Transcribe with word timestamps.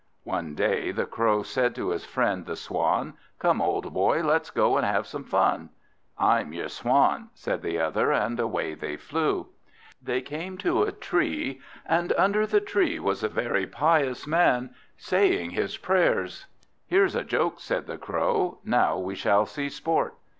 One 0.23 0.55
day 0.55 0.89
the 0.91 1.05
Crow 1.05 1.43
said 1.43 1.75
to 1.75 1.89
his 1.89 2.05
friend 2.05 2.47
the 2.47 2.55
Swan, 2.55 3.13
"Come, 3.37 3.61
old 3.61 3.93
boy, 3.93 4.23
let 4.23 4.41
us 4.41 4.49
go 4.49 4.75
and 4.75 4.83
have 4.83 5.05
some 5.05 5.23
fun." 5.23 5.69
"I'm 6.17 6.53
your 6.53 6.69
Swan," 6.69 7.29
says 7.35 7.61
the 7.61 7.77
other, 7.79 8.11
and 8.11 8.39
away 8.39 8.73
they 8.73 8.97
flew. 8.97 9.49
They 10.01 10.21
came 10.23 10.57
to 10.57 10.81
a 10.81 10.91
tree, 10.91 11.61
and 11.85 12.13
under 12.13 12.47
the 12.47 12.61
tree 12.61 12.97
was 12.97 13.21
a 13.21 13.29
very 13.29 13.67
pious 13.67 14.25
man, 14.25 14.73
saying 14.97 15.51
his 15.51 15.77
prayers. 15.77 16.47
"Here's 16.87 17.13
a 17.13 17.23
joke," 17.23 17.59
said 17.59 17.85
the 17.85 17.99
Crow. 17.99 18.57
"Now 18.65 18.97
we 18.97 19.13
shall 19.13 19.45
see 19.45 19.69
sport." 19.69 20.15